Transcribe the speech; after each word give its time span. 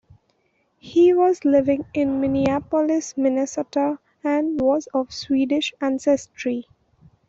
He 0.79 1.13
was 1.13 1.45
living 1.45 1.85
in 1.93 2.19
Minneapolis, 2.21 3.15
Minnesota, 3.15 3.99
and 4.23 4.59
was 4.59 4.87
of 4.95 5.13
Swedish 5.13 5.75
ancestry. 5.79 6.65